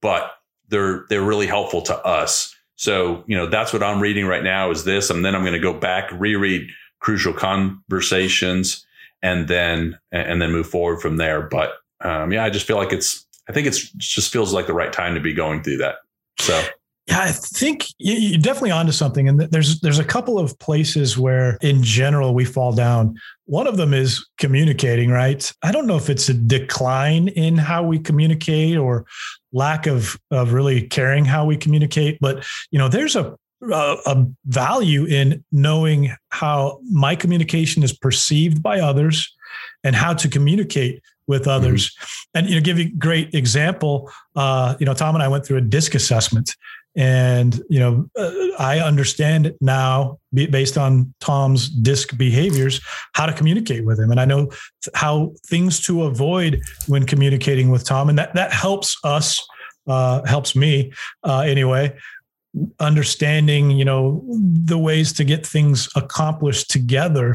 [0.00, 0.30] but
[0.70, 2.56] they're they're really helpful to us.
[2.76, 5.52] So, you know, that's what I'm reading right now is this, and then I'm going
[5.52, 8.86] to go back reread Crucial Conversations,
[9.22, 11.42] and then and then move forward from there.
[11.42, 14.74] But um, yeah, I just feel like it's I think it's just feels like the
[14.74, 15.96] right time to be going through that.
[16.38, 16.62] So
[17.08, 19.28] yeah, I think you're definitely onto something.
[19.28, 23.18] And there's there's a couple of places where, in general, we fall down.
[23.46, 25.10] One of them is communicating.
[25.10, 25.50] Right?
[25.62, 29.06] I don't know if it's a decline in how we communicate or
[29.52, 34.26] lack of of really caring how we communicate, but you know, there's a a, a
[34.44, 39.34] value in knowing how my communication is perceived by others
[39.82, 41.50] and how to communicate with mm-hmm.
[41.50, 41.90] others.
[41.90, 42.38] Mm-hmm.
[42.38, 44.10] And you know, give you a great example.
[44.34, 46.56] Uh, you know, Tom and I went through a DISC assessment,
[46.96, 52.80] and you know, uh, I understand now based on Tom's DISC behaviors
[53.12, 54.50] how to communicate with him, and I know
[54.94, 59.38] how things to avoid when communicating with Tom, and that that helps us.
[59.86, 60.92] Uh, helps me
[61.24, 61.96] uh, anyway
[62.78, 67.34] understanding you know the ways to get things accomplished together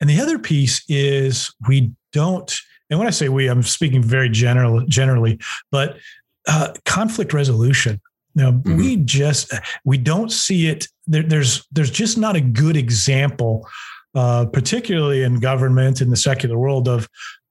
[0.00, 4.28] and the other piece is we don't and when I say we, I'm speaking very
[4.28, 5.38] general, generally,
[5.70, 5.98] but
[6.46, 8.00] uh, conflict resolution.
[8.34, 8.76] Now mm-hmm.
[8.76, 9.52] we just
[9.84, 10.86] we don't see it.
[11.06, 13.68] There, there's there's just not a good example,
[14.14, 17.08] uh, particularly in government in the secular world, of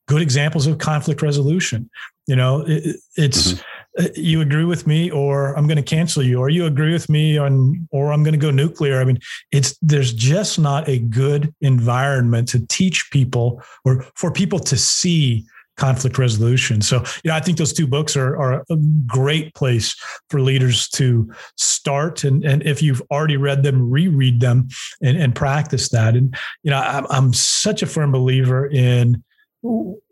[0.08, 1.90] good examples of conflict resolution.
[2.28, 3.54] You know, it, it's.
[3.54, 3.64] Mm-hmm
[3.98, 7.10] Uh, you agree with me or I'm going to cancel you or you agree with
[7.10, 9.02] me on or I'm going to go nuclear.
[9.02, 9.20] I mean,
[9.52, 15.46] it's there's just not a good environment to teach people or for people to see
[15.80, 16.82] conflict resolution.
[16.82, 18.76] So, you know, I think those two books are, are a
[19.08, 19.96] great place
[20.30, 22.26] for leaders to start.
[22.26, 24.68] And, and if you've already read them, reread them
[25.02, 26.16] and, and practice that.
[26.16, 29.24] And, you know, I'm, I'm such a firm believer in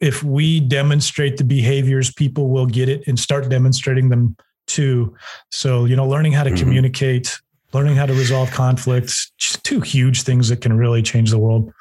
[0.02, 4.36] if we demonstrate the behaviors, people will get it and start demonstrating them
[4.68, 5.16] too.
[5.52, 6.60] So, you know, learning how to mm-hmm.
[6.60, 7.40] communicate,
[7.74, 11.72] learning how to resolve conflicts, just two huge things that can really change the world.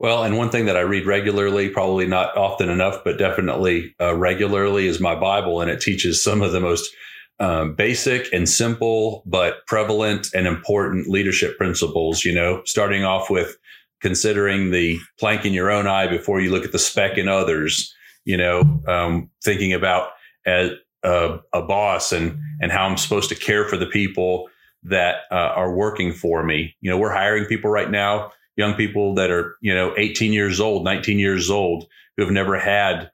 [0.00, 4.14] Well, and one thing that I read regularly, probably not often enough, but definitely uh,
[4.14, 6.92] regularly, is my Bible, and it teaches some of the most
[7.40, 12.24] um, basic and simple, but prevalent and important leadership principles.
[12.24, 13.56] You know, starting off with
[14.04, 17.92] considering the plank in your own eye before you look at the speck in others.
[18.26, 20.10] You know, um, thinking about
[20.44, 24.48] as a, a, boss and and how I'm supposed to care for the people
[24.82, 26.76] that uh, are working for me.
[26.82, 30.60] You know, we're hiring people right now, young people that are you know 18 years
[30.60, 31.86] old, 19 years old,
[32.16, 33.10] who have never had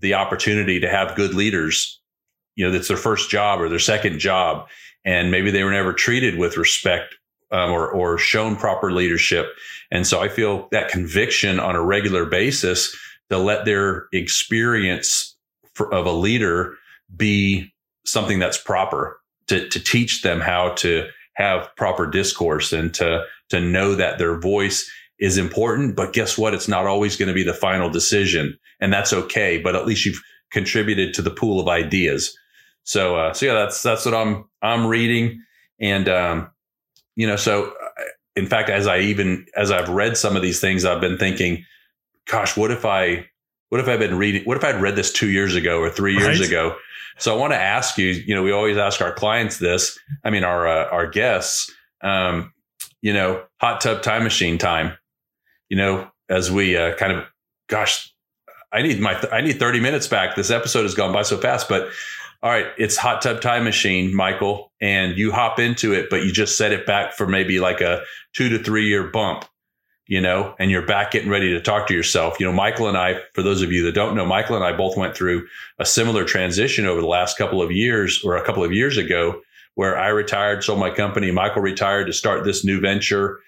[0.00, 2.00] the opportunity to have good leaders.
[2.56, 4.66] You know, that's their first job or their second job,
[5.04, 7.14] and maybe they were never treated with respect
[7.52, 9.46] um, or, or shown proper leadership.
[9.90, 12.96] And so I feel that conviction on a regular basis
[13.30, 15.36] to let their experience
[15.74, 16.74] for, of a leader
[17.14, 17.72] be
[18.04, 23.60] something that's proper to, to teach them how to have proper discourse and to, to
[23.60, 25.94] know that their voice is important.
[25.94, 26.54] But guess what?
[26.54, 29.58] It's not always going to be the final decision and that's okay.
[29.58, 32.36] But at least you've contributed to the pool of ideas.
[32.84, 35.42] So, uh, so yeah, that's, that's what I'm, I'm reading
[35.78, 36.51] And, um,
[37.16, 37.72] you know, so
[38.36, 41.64] in fact, as I even, as I've read some of these things, I've been thinking,
[42.26, 43.26] gosh, what if I,
[43.68, 46.16] what if I've been reading, what if I'd read this two years ago or three
[46.16, 46.48] years right.
[46.48, 46.76] ago?
[47.18, 50.30] So I want to ask you, you know, we always ask our clients this, I
[50.30, 51.70] mean, our, uh, our guests,
[52.02, 52.52] um,
[53.02, 54.96] you know, hot tub time machine time,
[55.68, 57.24] you know, as we uh, kind of,
[57.68, 58.12] gosh,
[58.72, 60.34] I need my, I need 30 minutes back.
[60.34, 61.90] This episode has gone by so fast, but
[62.42, 66.32] all right, it's hot tub time machine, Michael, and you hop into it, but you
[66.32, 68.02] just set it back for maybe like a
[68.32, 69.44] two to three year bump,
[70.08, 72.40] you know, and you're back getting ready to talk to yourself.
[72.40, 74.76] You know, Michael and I, for those of you that don't know, Michael and I
[74.76, 75.46] both went through
[75.78, 79.40] a similar transition over the last couple of years or a couple of years ago
[79.76, 81.30] where I retired, sold my company.
[81.30, 83.40] Michael retired to start this new venture.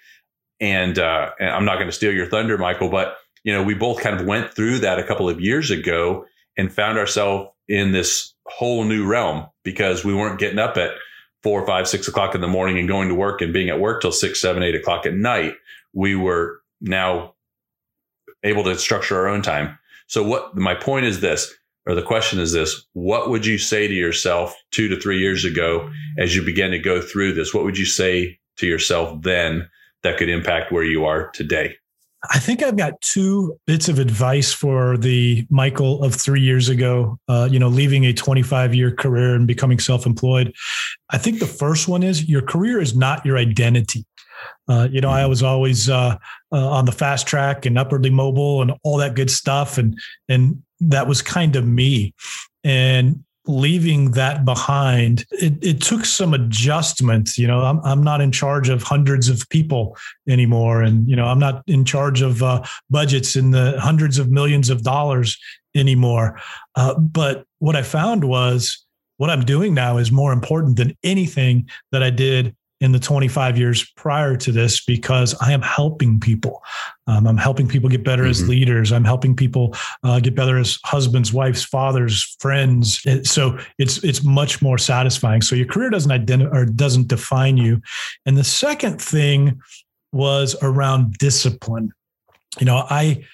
[0.61, 3.73] And, uh, and I'm not going to steal your thunder, Michael, but you know, we
[3.73, 6.25] both kind of went through that a couple of years ago
[6.57, 10.91] and found ourselves in this whole new realm because we weren't getting up at
[11.43, 14.01] four, five, six o'clock in the morning and going to work and being at work
[14.01, 15.53] till six, seven, eight o'clock at night.
[15.93, 17.35] We were now
[18.43, 19.77] able to structure our own time.
[20.07, 21.53] So what my point is this,
[21.87, 25.45] or the question is this, what would you say to yourself two to three years
[25.45, 27.53] ago as you began to go through this?
[27.53, 29.69] What would you say to yourself then
[30.03, 31.75] that could impact where you are today?
[32.31, 37.19] I think I've got two bits of advice for the Michael of three years ago,
[37.27, 40.53] uh, you know, leaving a 25 year career and becoming self employed.
[41.09, 44.05] I think the first one is your career is not your identity.
[44.67, 46.17] Uh, you know, I was always uh,
[46.51, 49.97] uh, on the fast track and upwardly mobile and all that good stuff, and
[50.29, 52.13] and that was kind of me.
[52.63, 57.37] And leaving that behind, it, it took some adjustment.
[57.37, 60.81] You know, I'm, I'm not in charge of hundreds of people anymore.
[60.81, 64.69] And, you know, I'm not in charge of uh, budgets in the hundreds of millions
[64.69, 65.37] of dollars
[65.75, 66.39] anymore.
[66.75, 68.85] Uh, but what I found was
[69.17, 73.57] what I'm doing now is more important than anything that I did in the 25
[73.57, 76.61] years prior to this because I am helping people.
[77.07, 78.31] Um, I'm helping people get better mm-hmm.
[78.31, 78.91] as leaders.
[78.91, 83.01] I'm helping people uh, get better as husbands, wives, fathers, friends.
[83.23, 85.41] So it's it's much more satisfying.
[85.41, 87.81] So your career doesn't identify or doesn't define you.
[88.25, 89.61] And the second thing
[90.11, 91.91] was around discipline.
[92.59, 93.25] You know, I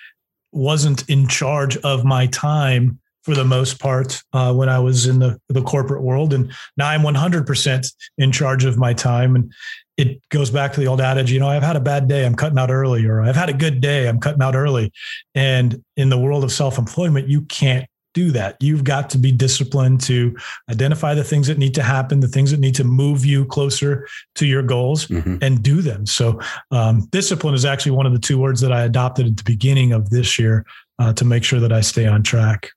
[0.51, 5.19] wasn't in charge of my time for the most part uh, when I was in
[5.19, 6.33] the, the corporate world.
[6.33, 9.35] And now I'm 100% in charge of my time.
[9.35, 9.53] And
[9.97, 12.35] it goes back to the old adage, you know, I've had a bad day, I'm
[12.35, 14.91] cutting out early, or I've had a good day, I'm cutting out early.
[15.35, 18.57] And in the world of self employment, you can't do that.
[18.59, 20.35] You've got to be disciplined to
[20.69, 24.07] identify the things that need to happen, the things that need to move you closer
[24.35, 25.37] to your goals mm-hmm.
[25.41, 26.05] and do them.
[26.05, 26.39] So,
[26.71, 29.93] um, discipline is actually one of the two words that I adopted at the beginning
[29.93, 30.65] of this year
[30.99, 32.71] uh, to make sure that I stay on track.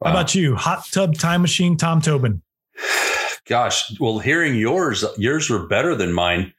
[0.00, 0.10] Wow.
[0.10, 0.54] How about you?
[0.54, 2.42] Hot tub time machine, Tom Tobin.
[3.46, 6.52] Gosh, well, hearing yours, yours were better than mine.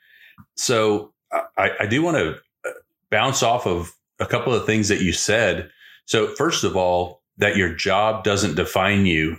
[0.55, 2.31] So I, I do want to
[2.67, 2.71] uh,
[3.11, 5.69] bounce off of a couple of things that you said.
[6.05, 9.37] So first of all, that your job doesn't define you.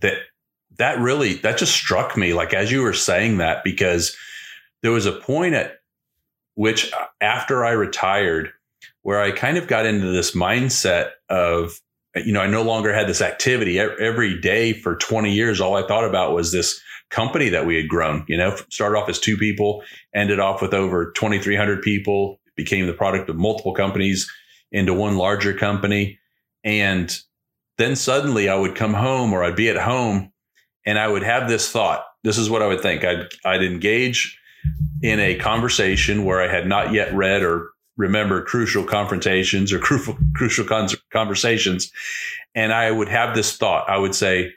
[0.00, 0.18] That
[0.78, 4.16] that really that just struck me like as you were saying that because
[4.82, 5.80] there was a point at
[6.54, 8.52] which uh, after I retired
[9.02, 11.80] where I kind of got into this mindset of
[12.24, 15.60] you know, I no longer had this activity every day for 20 years.
[15.60, 19.08] All I thought about was this company that we had grown, you know, started off
[19.08, 19.82] as two people,
[20.14, 24.30] ended off with over 2,300 people, became the product of multiple companies
[24.72, 26.18] into one larger company.
[26.64, 27.16] And
[27.78, 30.32] then suddenly I would come home or I'd be at home
[30.84, 32.04] and I would have this thought.
[32.24, 33.04] This is what I would think.
[33.04, 34.38] I'd, I'd engage
[35.02, 40.16] in a conversation where I had not yet read or remember crucial confrontations or crucial
[40.34, 40.64] crucial
[41.12, 41.92] conversations.
[42.54, 43.90] And i would have this thought.
[43.90, 44.54] I would say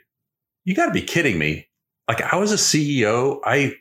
[0.64, 1.68] you got to be kidding me.
[2.08, 3.74] Like i was a ceo i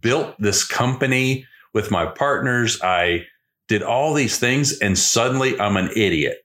[0.00, 2.80] built this company with my partners.
[2.82, 3.26] I
[3.68, 6.38] did all these things and suddenly i'm an idiot.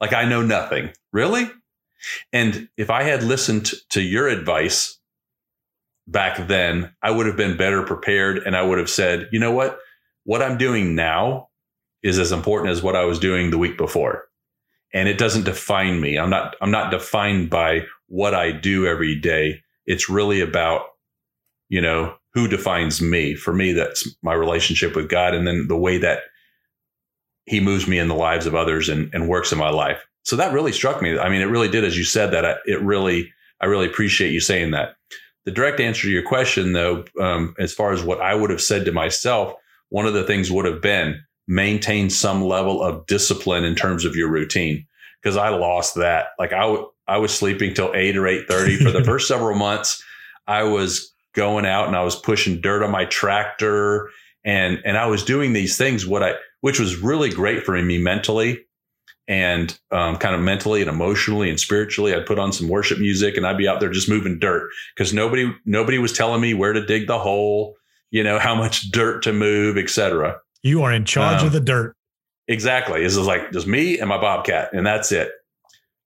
[0.00, 0.90] Like i know nothing.
[1.12, 1.50] Really?
[2.32, 4.96] And if i had listened to your advice
[6.06, 9.52] back then i would have been better prepared and i would have said you know
[9.52, 9.78] what?
[10.24, 11.49] What i'm doing now
[12.02, 14.24] is as important as what I was doing the week before.
[14.92, 16.18] And it doesn't define me.
[16.18, 19.62] I'm not I'm not defined by what I do every day.
[19.86, 20.82] It's really about,
[21.68, 23.34] you know, who defines me.
[23.34, 26.22] For me, that's my relationship with God and then the way that
[27.46, 30.04] he moves me in the lives of others and, and works in my life.
[30.22, 31.18] So that really struck me.
[31.18, 32.58] I mean, it really did, as you said that.
[32.66, 34.94] It really, I really appreciate you saying that.
[35.44, 38.60] The direct answer to your question, though, um, as far as what I would have
[38.60, 39.54] said to myself,
[39.88, 41.20] one of the things would have been
[41.50, 44.86] maintain some level of discipline in terms of your routine.
[45.24, 46.28] Cause I lost that.
[46.38, 49.58] Like I, w- I was sleeping till eight or eight thirty for the first several
[49.58, 50.02] months.
[50.46, 54.10] I was going out and I was pushing dirt on my tractor
[54.44, 57.98] and and I was doing these things what I which was really great for me
[57.98, 58.64] mentally
[59.28, 62.14] and um, kind of mentally and emotionally and spiritually.
[62.14, 65.12] I'd put on some worship music and I'd be out there just moving dirt because
[65.12, 67.76] nobody nobody was telling me where to dig the hole,
[68.10, 70.40] you know, how much dirt to move, etc.
[70.62, 71.94] You are in charge um, of the dirt.
[72.48, 73.02] Exactly.
[73.02, 75.30] This is like just me and my bobcat, and that's it.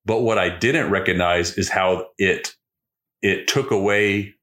[0.05, 2.55] But what I didn't recognize is how it
[3.23, 4.35] it took away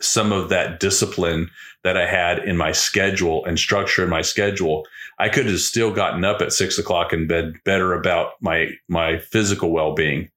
[0.00, 1.50] some of that discipline
[1.84, 4.86] that I had in my schedule and structure in my schedule.
[5.18, 9.18] I could have still gotten up at six o'clock and bed better about my my
[9.18, 10.30] physical well being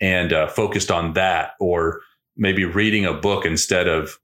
[0.00, 2.00] and uh, focused on that, or
[2.36, 4.18] maybe reading a book instead of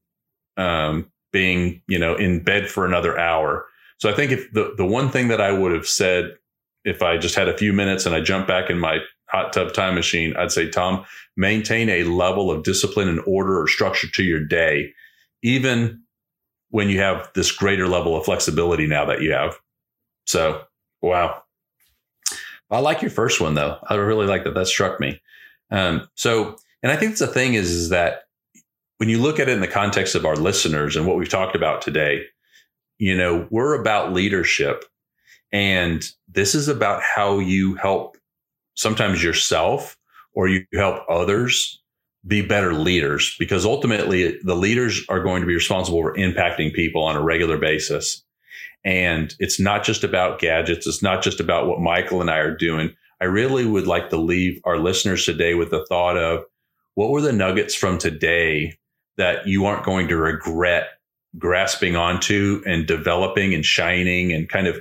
[0.58, 3.66] um, being you know in bed for another hour.
[4.02, 6.36] So I think if the the one thing that I would have said
[6.84, 8.98] if I just had a few minutes and I jump back in my
[9.28, 11.04] hot tub time machine, I'd say, Tom,
[11.36, 14.92] maintain a level of discipline and order or structure to your day,
[15.44, 16.02] even
[16.70, 19.54] when you have this greater level of flexibility now that you have.
[20.26, 20.62] So,
[21.00, 21.40] wow.
[22.72, 23.78] I like your first one though.
[23.88, 24.54] I really like that.
[24.54, 25.22] That struck me.
[25.70, 28.24] Um, so, and I think the thing is, is that
[28.96, 31.54] when you look at it in the context of our listeners and what we've talked
[31.54, 32.24] about today,
[33.02, 34.84] you know, we're about leadership
[35.52, 38.16] and this is about how you help
[38.74, 39.96] sometimes yourself
[40.34, 41.82] or you help others
[42.24, 47.02] be better leaders because ultimately the leaders are going to be responsible for impacting people
[47.02, 48.22] on a regular basis.
[48.84, 50.86] And it's not just about gadgets.
[50.86, 52.94] It's not just about what Michael and I are doing.
[53.20, 56.44] I really would like to leave our listeners today with the thought of
[56.94, 58.78] what were the nuggets from today
[59.16, 60.90] that you aren't going to regret
[61.38, 64.76] grasping onto and developing and shining and kind of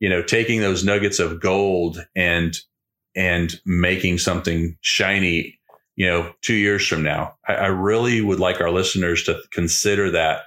[0.00, 2.56] you know, taking those nuggets of gold and
[3.16, 5.58] and making something shiny,
[5.96, 7.34] you know, two years from now.
[7.48, 10.42] I, I really would like our listeners to consider that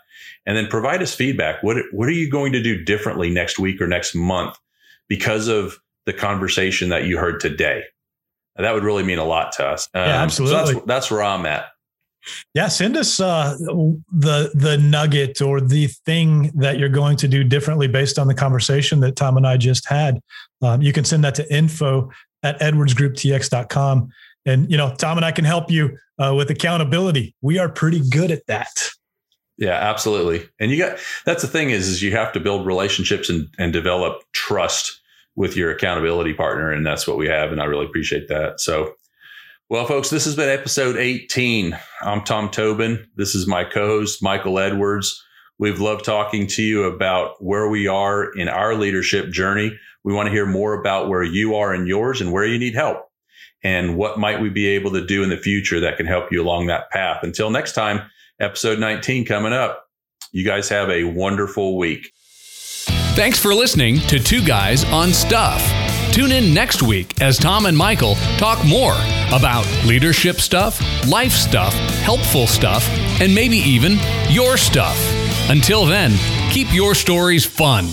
[0.45, 1.61] and then provide us feedback.
[1.63, 4.57] What what are you going to do differently next week or next month
[5.07, 7.83] because of the conversation that you heard today?
[8.55, 9.89] That would really mean a lot to us.
[9.93, 10.65] Um, yeah, absolutely.
[10.65, 11.65] So that's, that's where I'm at.
[12.53, 17.43] Yeah, send us uh, the the nugget or the thing that you're going to do
[17.43, 20.19] differently based on the conversation that Tom and I just had.
[20.61, 22.11] Um, you can send that to info
[22.43, 24.09] at edwardsgrouptx.com.
[24.45, 27.35] And, you know, Tom and I can help you uh, with accountability.
[27.41, 28.89] We are pretty good at that.
[29.57, 30.49] Yeah, absolutely.
[30.59, 33.71] And you got, that's the thing is, is you have to build relationships and, and
[33.71, 34.99] develop trust
[35.35, 36.71] with your accountability partner.
[36.71, 37.51] And that's what we have.
[37.51, 38.59] And I really appreciate that.
[38.59, 38.93] So
[39.71, 41.79] well, folks, this has been episode 18.
[42.01, 43.07] I'm Tom Tobin.
[43.15, 45.23] This is my co host, Michael Edwards.
[45.59, 49.71] We've loved talking to you about where we are in our leadership journey.
[50.03, 52.75] We want to hear more about where you are in yours and where you need
[52.75, 53.09] help
[53.63, 56.41] and what might we be able to do in the future that can help you
[56.43, 57.23] along that path.
[57.23, 58.01] Until next time,
[58.41, 59.85] episode 19 coming up.
[60.33, 62.11] You guys have a wonderful week.
[63.15, 65.80] Thanks for listening to Two Guys on Stuff.
[66.11, 68.95] Tune in next week as Tom and Michael talk more
[69.31, 72.85] about leadership stuff, life stuff, helpful stuff,
[73.21, 73.97] and maybe even
[74.29, 74.97] your stuff.
[75.49, 76.11] Until then,
[76.51, 77.85] keep your stories fun.